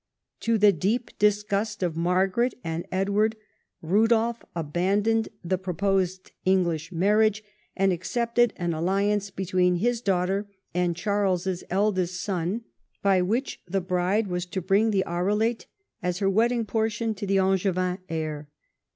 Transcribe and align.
To 0.39 0.57
the 0.57 0.71
deep 0.71 1.11
disgust 1.19 1.83
of 1.83 1.93
]\Iargaret 1.93 2.53
and 2.63 2.87
Edward, 2.91 3.35
Rudolf 3.83 4.41
abandoned 4.55 5.29
the 5.43 5.59
pro 5.59 5.75
posed 5.75 6.31
English 6.43 6.91
marriage, 6.91 7.43
and 7.77 7.93
accepted 7.93 8.51
an 8.55 8.73
alliance 8.73 9.29
between 9.29 9.75
his 9.75 10.01
daughter 10.01 10.47
and 10.73 10.95
Charles's 10.95 11.63
eldest 11.69 12.19
son, 12.19 12.63
by 13.03 13.21
which 13.21 13.61
the 13.67 13.79
bride 13.79 14.25
was 14.25 14.47
to 14.47 14.59
bring 14.59 14.89
the 14.89 15.03
Arelate 15.05 15.67
as 16.01 16.17
her 16.17 16.31
wedding 16.31 16.65
portion 16.65 17.13
to 17.13 17.27
the 17.27 17.37
Angevin 17.37 17.99
heir. 18.09 18.49